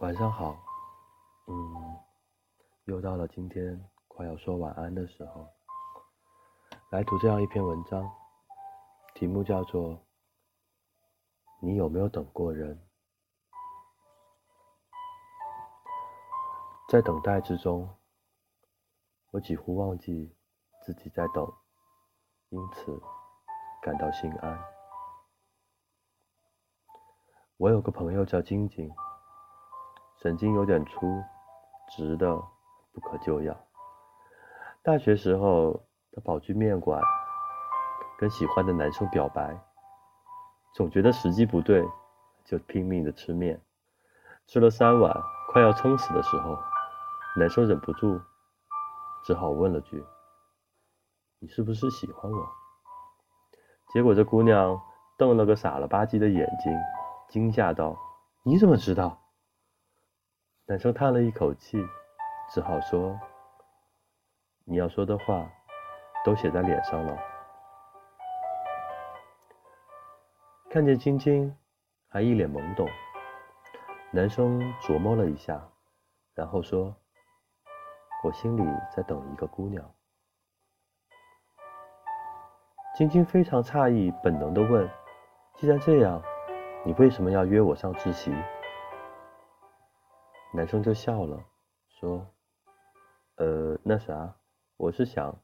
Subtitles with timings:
[0.00, 0.56] 晚上好，
[1.48, 1.98] 嗯，
[2.84, 5.48] 又到了今天快要说晚安的时候，
[6.90, 8.08] 来读这样一篇文章，
[9.14, 9.94] 题目叫做
[11.60, 12.76] 《你有没有等过人》。
[16.88, 17.92] 在等待之中，
[19.32, 20.32] 我几乎忘记
[20.86, 21.44] 自己在等，
[22.50, 23.02] 因此
[23.82, 24.64] 感到心安。
[27.56, 28.88] 我有个朋友叫晶晶。
[30.20, 31.22] 神经有点粗，
[31.88, 32.36] 直的
[32.92, 33.56] 不可救药。
[34.82, 35.80] 大学时候，
[36.12, 37.00] 他跑去面馆，
[38.18, 39.56] 跟喜欢的男生表白，
[40.74, 41.86] 总觉得时机不对，
[42.44, 43.60] 就拼命的吃面。
[44.48, 45.16] 吃了三碗，
[45.52, 46.58] 快要撑死的时候，
[47.36, 48.20] 男生忍不住，
[49.24, 50.04] 只好问了句
[51.38, 52.48] ：“你是不是喜欢我？”
[53.94, 54.80] 结果这姑娘
[55.16, 56.72] 瞪了个傻了吧唧的眼睛，
[57.28, 57.96] 惊吓道
[58.42, 59.16] ：“你怎么知道？”
[60.70, 61.82] 男生叹了一口气，
[62.50, 63.18] 只好说
[64.68, 65.50] ：“你要说的话，
[66.26, 67.18] 都写在脸上了。”
[70.68, 71.56] 看见晶晶
[72.06, 72.86] 还一脸懵懂，
[74.10, 75.58] 男生琢磨了一下，
[76.34, 76.94] 然后说
[78.22, 78.62] ：“我心里
[78.94, 79.90] 在等一个姑娘。”
[82.94, 84.86] 晶晶非常诧异，本能的问
[85.56, 86.22] ：“既然这样，
[86.84, 88.30] 你为什么要约我上自习？”
[90.50, 91.44] 男生就笑了，
[91.88, 92.26] 说
[93.36, 94.34] ：“呃，那啥，
[94.78, 95.38] 我是想，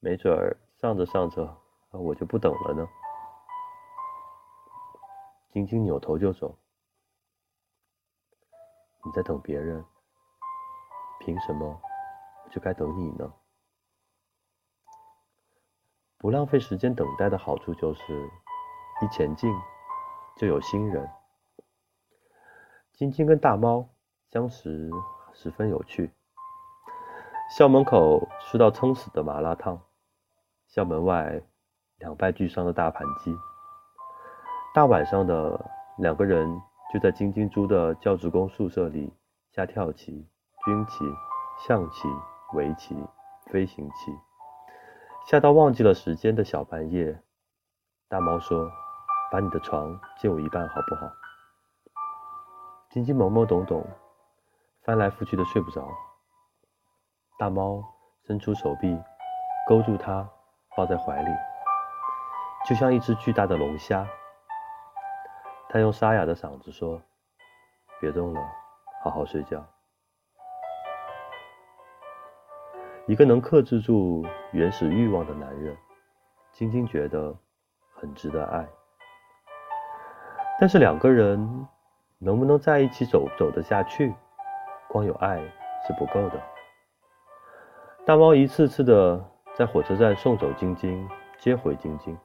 [0.00, 1.58] 没准儿上着上着，
[1.90, 2.88] 我就不等了呢。”
[5.52, 6.56] 晶晶扭头就走。
[9.04, 9.84] 你在等别人，
[11.20, 11.80] 凭什么
[12.44, 13.34] 我就该等你呢？
[16.16, 18.30] 不浪费时间等待的好处就是，
[19.02, 19.52] 一前进
[20.38, 21.10] 就有新人。
[22.94, 23.86] 晶晶跟大猫。
[24.32, 24.88] 相识
[25.32, 26.12] 十分有趣。
[27.56, 29.80] 校门口吃到撑死的麻辣烫，
[30.68, 31.42] 校门外
[31.98, 33.34] 两败俱伤的大盘鸡。
[34.72, 35.68] 大晚上的，
[35.98, 36.62] 两个人
[36.92, 39.12] 就在晶晶租的教职工宿舍里
[39.50, 40.24] 下跳棋、
[40.64, 41.04] 军棋、
[41.66, 42.06] 象棋、
[42.54, 42.96] 围棋、
[43.46, 44.12] 飞行棋，
[45.26, 47.20] 下到忘记了时间的小半夜。
[48.08, 48.70] 大猫说
[49.32, 51.10] ：“把你的床借我一半好不好？”
[52.90, 53.84] 晶晶懵懵懂懂。
[54.90, 55.88] 翻来覆去的睡不着，
[57.38, 57.80] 大猫
[58.26, 59.00] 伸出手臂
[59.68, 60.28] 勾住它，
[60.76, 61.30] 抱在怀里，
[62.68, 64.04] 就像一只巨大的龙虾。
[65.68, 67.00] 它用沙哑的嗓子说
[68.02, 68.40] ：“别动了，
[69.04, 69.64] 好好睡觉。”
[73.06, 75.76] 一个能克制住原始欲望的男人，
[76.50, 77.32] 晶晶觉得
[77.94, 78.68] 很值得爱。
[80.58, 81.68] 但是两个人
[82.18, 84.12] 能不能在一起走走得下去？
[84.90, 85.38] 光有爱
[85.86, 86.42] 是不够的。
[88.04, 89.24] 大猫一次次的
[89.54, 91.08] 在火车站送走晶晶，
[91.38, 92.18] 接回晶晶。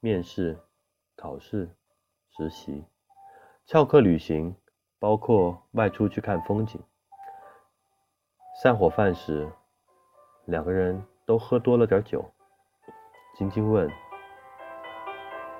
[0.00, 0.58] 面试、
[1.16, 1.70] 考试、
[2.30, 2.86] 实习、
[3.66, 4.56] 翘课旅行，
[4.98, 6.82] 包括外出去看风景。
[8.62, 9.52] 散伙饭时，
[10.46, 12.24] 两个人都喝多了点酒。
[13.36, 13.90] 晶晶问：“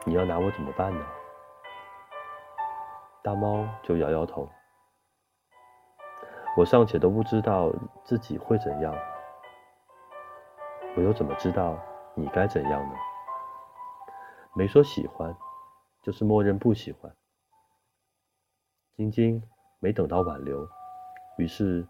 [0.05, 1.07] 你要拿我怎么办呢？”
[3.23, 4.49] 大猫就摇摇头。
[6.55, 7.73] 我尚且都不知道
[8.05, 8.95] 自己会怎样，
[10.95, 11.79] 我又怎么知道
[12.15, 12.95] 你该怎样呢？
[14.55, 15.35] 没说喜欢，
[16.03, 17.11] 就是默认不喜欢。
[18.95, 19.43] 晶晶
[19.79, 20.69] 没等到挽留，
[21.39, 21.89] 于是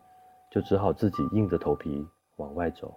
[0.48, 2.96] 就只好自己硬着头皮往外走。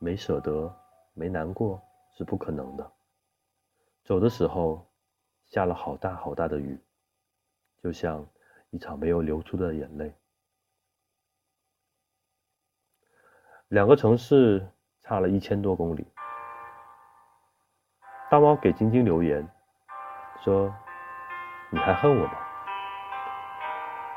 [0.00, 0.74] 没舍得，
[1.14, 1.80] 没难过
[2.18, 2.92] 是不可能的。
[4.02, 4.84] 走的时候
[5.46, 6.84] 下了好大好大的雨，
[7.80, 8.26] 就像……
[8.72, 10.14] 一场没有流出的眼泪。
[13.68, 14.66] 两个城市
[15.02, 16.06] 差了一千多公里。
[18.30, 19.46] 大猫给晶晶留言
[20.42, 20.74] 说
[21.68, 22.32] ：“你还恨我吗？”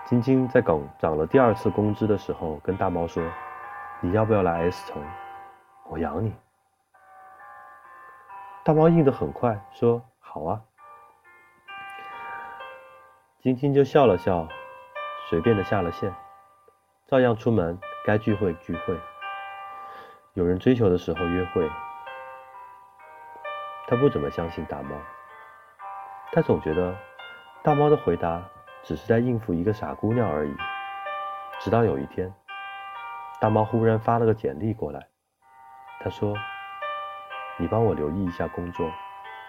[0.07, 3.21] 晶晶在刚涨了第二次工资的时候，跟大猫说
[3.99, 5.05] ：“你要不要来 S 城？
[5.89, 6.33] 我养你。”
[8.63, 10.63] 大猫应的很快，说：“好啊。”
[13.45, 14.47] 晶晶就笑了笑，
[15.29, 16.11] 随便的下了线，
[17.05, 18.99] 照样出门，该聚会聚会。
[20.33, 21.69] 有人追求的时候约会。
[23.85, 24.95] 他不怎么相信大猫，
[26.31, 26.95] 他总觉得
[27.61, 28.41] 大猫的回答
[28.81, 30.55] 只是在应付一个傻姑娘而已。
[31.59, 32.33] 直到有一天，
[33.39, 35.07] 大猫忽然发了个简历过来，
[35.99, 36.33] 他说
[37.61, 38.91] ：“你帮我留意一下工作，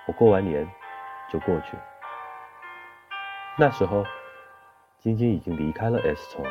[0.06, 0.70] 我过完年
[1.31, 1.78] 就过去。”
[3.58, 4.05] 那时候，
[4.99, 6.44] 晶晶已经离开了 S 城，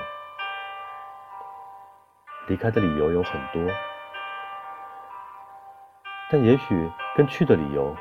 [2.48, 3.62] 离开的理由有很多，
[6.32, 7.96] 但也许跟去的理由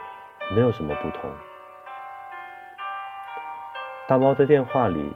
[0.53, 1.31] 没有什么不同。
[4.09, 5.13] 大猫在电话里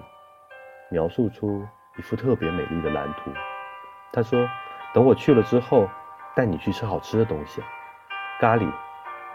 [0.91, 3.32] 描述出一幅特别美丽的蓝图。
[4.12, 4.46] 他说
[4.93, 5.88] ：“等我去了之后，
[6.34, 7.62] 带你去吃好吃的东西，
[8.38, 8.70] 咖喱，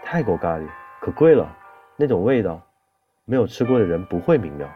[0.04, 0.68] 泰国咖喱
[1.00, 1.48] 可贵了，
[1.96, 2.60] 那种味道，
[3.24, 4.68] 没有吃过的人不会明了。”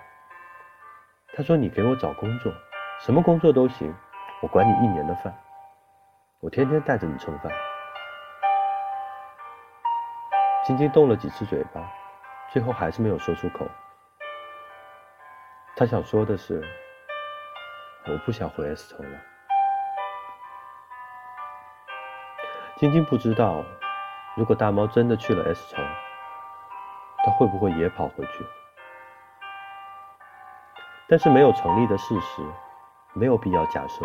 [1.35, 2.53] 他说：“你给我找工作，
[3.01, 3.95] 什么工作都行，
[4.43, 5.33] 我管你一年的饭，
[6.41, 7.53] 我天天带着你蹭饭。”
[10.65, 11.81] 晶晶动了几次嘴巴，
[12.51, 13.67] 最后还是没有说出口。
[15.77, 16.61] 他想说的是
[18.07, 19.19] ：“我不想回 S 城了。”
[22.77, 23.65] 晶晶不知道，
[24.37, 25.83] 如果大猫真的去了 S 城，
[27.29, 28.47] 他会不会也跑回去？
[31.07, 32.43] 但是没有成立的事实，
[33.13, 34.03] 没有必要假设，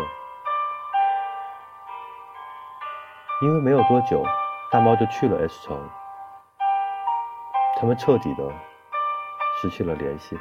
[3.40, 4.22] 因为没有多久，
[4.70, 5.88] 大猫就去了 S 城，
[7.80, 8.46] 他们彻底的
[9.56, 10.38] 失去了联系。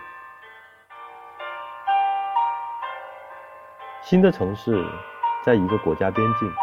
[4.01, 4.85] 新的城市，
[5.41, 6.53] 在一个国家边境。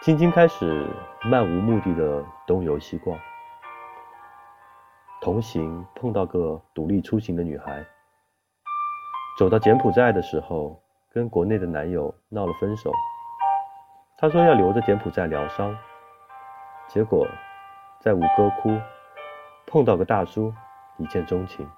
[0.00, 0.86] 晶晶开始
[1.24, 3.18] 漫无目的的东游西逛。
[5.28, 7.84] 同行碰到个独立出行的女孩。
[9.38, 10.82] 走到柬埔寨的时候，
[11.12, 12.90] 跟国内的男友闹了分手。
[14.16, 15.76] 她说要留着柬埔寨疗伤。
[16.88, 17.28] 结果，
[18.00, 18.74] 在吴哥窟
[19.66, 20.50] 碰到个大叔，
[20.96, 21.70] 一见钟情。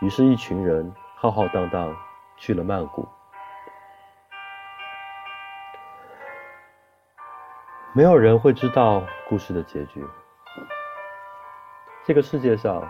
[0.00, 0.92] 于是，一群人。
[1.14, 1.96] 浩浩荡荡
[2.36, 3.08] 去了曼谷，
[7.94, 10.04] 没有人会知道故事的结局。
[12.06, 12.88] 这个世界上，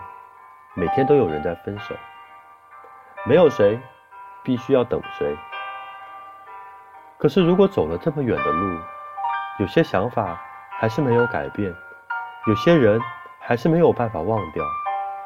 [0.75, 1.95] 每天都有人在分手，
[3.25, 3.81] 没有谁
[4.43, 5.35] 必须要等谁。
[7.17, 8.79] 可是，如果走了这么远的路，
[9.57, 11.75] 有些想法还是没有改变，
[12.45, 13.01] 有些人
[13.39, 14.63] 还是没有办法忘掉，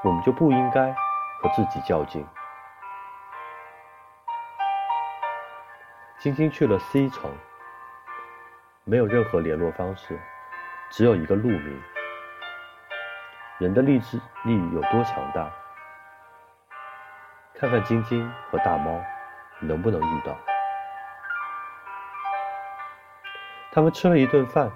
[0.05, 0.89] 我们就不应该
[1.41, 2.25] 和自己较劲。
[6.17, 7.29] 晶晶去了 C 城，
[8.85, 10.17] 没有任何联络方式，
[10.89, 11.81] 只有一个路名。
[13.61, 15.53] 人的意志力有多强大？
[17.53, 18.99] 看看晶晶和大猫
[19.59, 20.35] 能不能遇到。
[23.71, 24.71] 他们吃了一顿饭，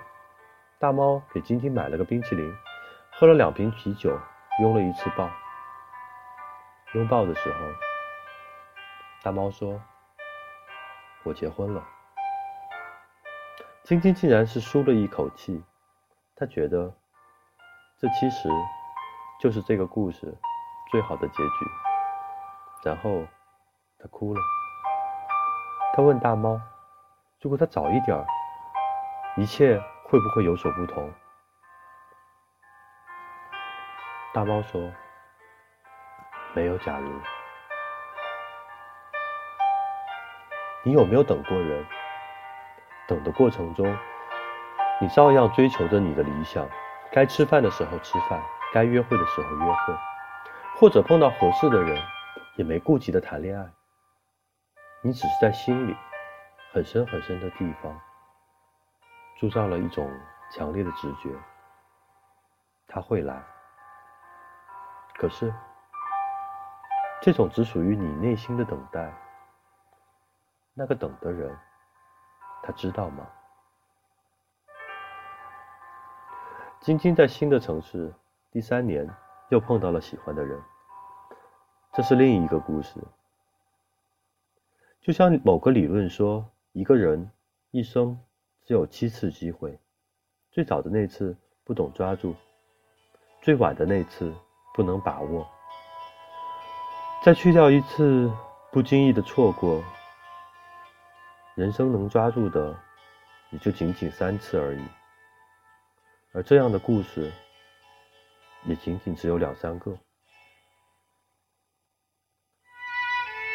[0.77, 2.55] 大猫给晶晶买了个冰淇淋，
[3.11, 4.15] 喝了两瓶啤酒，
[4.61, 5.27] 拥了一次抱。
[6.93, 7.57] 拥抱的时候，
[9.23, 9.81] 大猫说。
[11.23, 11.83] 我结婚了，
[13.81, 15.63] 晶晶竟然是舒了一口气，
[16.35, 16.93] 她觉得
[17.97, 18.47] 这其实
[19.39, 20.35] 就是这个故事
[20.91, 21.65] 最好的结局。
[22.83, 23.23] 然后
[23.99, 24.41] 她哭了，
[25.93, 26.59] 她问大猫
[27.41, 28.25] ：“如果他早一点，
[29.37, 31.11] 一切会不会有所不同？”
[34.33, 34.91] 大猫说
[36.53, 37.09] ：“没有假如。”
[40.83, 41.85] 你有没有等过人？
[43.07, 43.97] 等的过程中，
[44.99, 46.67] 你照样追求着你的理想，
[47.11, 48.41] 该吃饭的时候吃饭，
[48.75, 49.97] 该约会的时候约会，
[50.75, 51.97] 或者碰到合适的人，
[52.57, 53.65] 也没顾及的谈恋爱。
[55.01, 55.95] 你只是在心里
[56.73, 57.97] 很深很深的地方，
[59.37, 60.11] 铸造了一种
[60.51, 61.33] 强烈的直觉，
[62.85, 63.41] 他会来。
[65.13, 65.53] 可是，
[67.21, 69.09] 这种只属于你内心的等待。
[70.73, 71.57] 那个等的人，
[72.61, 73.25] 他知道吗？
[76.81, 78.13] 晶晶在新的城市
[78.55, 79.05] 第三年
[79.49, 80.57] 又碰到了喜欢的人，
[81.93, 83.01] 这是另一个故事。
[85.01, 87.29] 就像某个理论说，一个人
[87.71, 88.17] 一生
[88.63, 89.77] 只有七次机会，
[90.51, 91.35] 最早的那次
[91.65, 92.33] 不懂抓住，
[93.41, 94.33] 最晚的那次
[94.73, 95.45] 不能把握，
[97.25, 98.31] 再去掉一次
[98.71, 99.83] 不经意的错过。
[101.55, 102.73] 人生能抓住的，
[103.49, 104.85] 也就仅仅三次而已，
[106.31, 107.29] 而这样的故事，
[108.65, 109.97] 也仅仅只有两三个。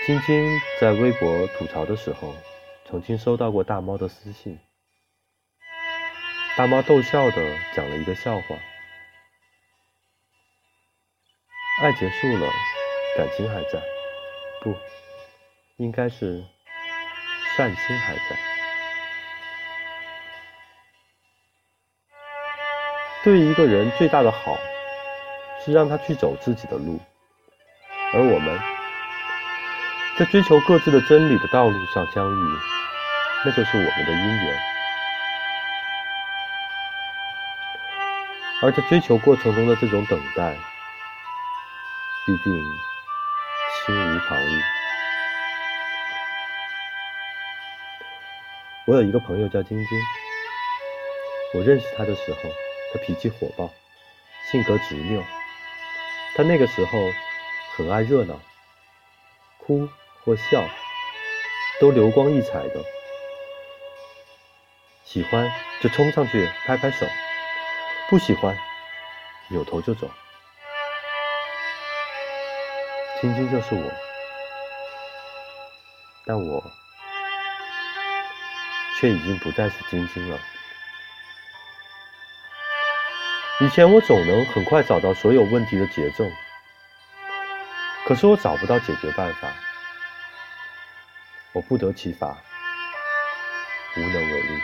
[0.07, 2.35] 晶晶在微博吐槽的时候，
[2.87, 4.59] 曾经收到过大猫的私信，
[6.57, 8.57] 大猫逗笑的讲了一个笑话：
[11.83, 12.49] 爱结束了，
[13.17, 13.83] 感情还在，
[14.63, 14.75] 不，
[15.77, 16.45] 应该是。
[17.57, 18.39] 善心还在。
[23.25, 24.57] 对一个人最大的好，
[25.65, 26.99] 是让他去走自己的路，
[28.15, 28.59] 而我们
[30.19, 32.59] 在追求各自的真理的道路上相遇，
[33.45, 34.59] 那就是我们的姻缘。
[38.63, 40.55] 而在追求过程中的这种等待，
[42.27, 42.53] 必定
[43.87, 44.63] 心无旁骛。
[48.87, 49.87] 我有一个朋友叫晶晶，
[51.55, 52.51] 我认识她的时候，
[52.93, 53.71] 她脾气火爆，
[54.51, 55.23] 性格执拗。
[56.35, 57.13] 她那个时候
[57.77, 58.41] 很爱热闹，
[59.59, 59.89] 哭
[60.25, 60.65] 或笑
[61.81, 62.85] 都流光溢彩的，
[65.05, 67.07] 喜欢就冲上去拍拍手。
[68.09, 68.57] 不喜欢，
[69.49, 70.11] 扭头就走。
[73.21, 73.93] 晶晶就是我，
[76.27, 76.65] 但我
[78.99, 80.39] 却已经不再是晶晶了。
[83.61, 86.25] 以前我总能很快找到所有问题的节奏，
[88.07, 89.49] 可是我找不到解决办法，
[91.53, 92.39] 我不得其法，
[93.97, 94.61] 无能为力。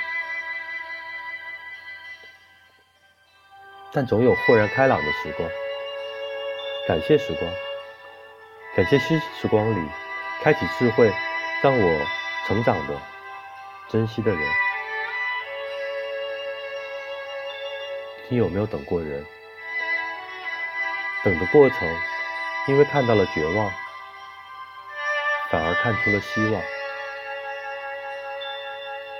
[3.92, 5.46] 但总有豁然开朗的时光，
[6.88, 7.52] 感谢时光，
[8.74, 9.90] 感谢新时光里
[10.42, 11.12] 开启智慧，
[11.62, 12.06] 让我
[12.46, 12.98] 成长的
[13.90, 14.65] 珍惜的人。
[18.28, 19.24] 你有没有等过人？
[21.24, 21.88] 等的过程，
[22.68, 23.70] 因为看到了绝望，
[25.50, 26.62] 反而看出了希望。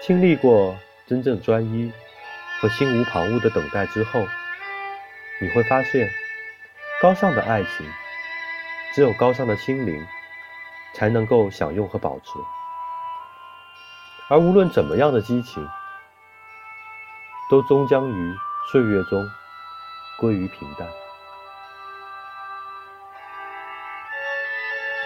[0.03, 1.93] 经历过真正专一
[2.61, 4.27] 和心无旁骛的等待之后。
[5.39, 6.09] 你会发现，
[7.03, 7.93] 高尚的爱情，
[8.95, 10.07] 只有高尚的心灵
[10.95, 12.33] 才能够享用和保持。
[14.31, 15.69] 而无论怎么样的激情，
[17.51, 18.35] 都终将于
[18.69, 19.31] 岁月中
[20.19, 20.89] 归于平淡。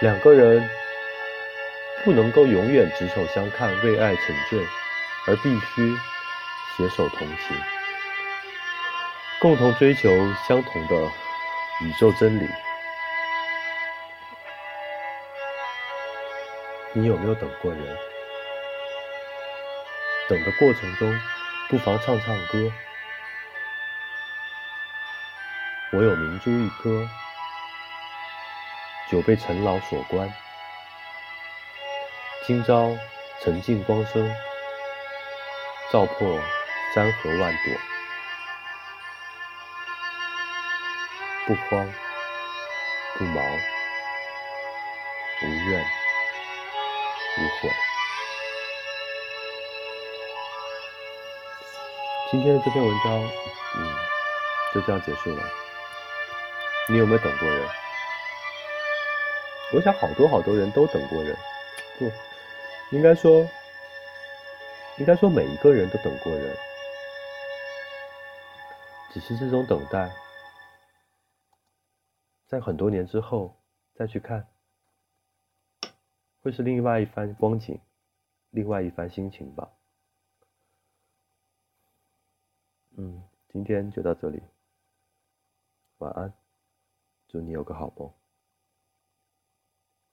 [0.01, 0.67] 两个人
[2.03, 4.65] 不能够永远执手相看，为爱沉醉，
[5.27, 5.95] 而必须
[6.75, 7.55] 携手同行。
[9.39, 10.09] 共同追求
[10.47, 10.95] 相同的
[11.81, 12.49] 宇宙真理。
[16.93, 17.97] 你有没有等过人？
[20.27, 21.19] 等的过程中，
[21.69, 22.71] 不妨唱唱歌。
[25.93, 27.05] 我有明珠一颗，
[29.09, 30.33] 久被尘劳所关。
[32.47, 32.97] 今朝
[33.43, 34.33] 沉静光生，
[35.91, 36.39] 照破
[36.95, 37.73] 山河万朵。
[41.45, 41.93] 不慌
[43.17, 43.43] 不忙，
[45.43, 45.85] 无怨
[47.37, 47.69] 无悔。
[52.31, 53.11] 今天的这篇文章，
[53.75, 53.95] 嗯，
[54.73, 55.43] 就这样结束了。
[56.91, 57.69] 你有没有等过人？
[59.73, 61.33] 我想好多好多人都等过人，
[61.97, 62.11] 不，
[62.93, 63.47] 应该说，
[64.97, 66.53] 应该说每一个人都等过人，
[69.13, 70.11] 只是这种等待。
[72.47, 73.55] 在很多年之后
[73.95, 74.45] 再去看，
[76.43, 77.79] 会是另外一番光景，
[78.49, 79.69] 另外一番心情吧。
[82.97, 84.43] 嗯，今天就到这里，
[85.99, 86.33] 晚安，
[87.31, 88.20] 祝你有个好梦。